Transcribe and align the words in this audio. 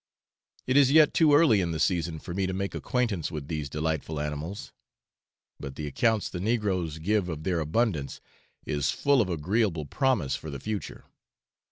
It 0.65 0.77
is 0.77 0.91
yet 0.91 1.13
too 1.13 1.35
early 1.35 1.61
in 1.61 1.73
the 1.73 1.79
season 1.79 2.17
for 2.17 2.33
me 2.33 2.47
to 2.47 2.53
make 2.55 2.73
acquaintance 2.73 3.29
with 3.29 3.47
these 3.47 3.69
delightful 3.69 4.19
animals; 4.19 4.71
but 5.59 5.75
the 5.75 5.85
accounts 5.85 6.27
the 6.27 6.39
negroes 6.39 6.97
give 6.97 7.29
of 7.29 7.43
their 7.43 7.59
abundance 7.59 8.19
is 8.65 8.89
full 8.89 9.21
of 9.21 9.29
agreeable 9.29 9.85
promise 9.85 10.35
for 10.35 10.49
the 10.49 10.59
future. 10.59 11.05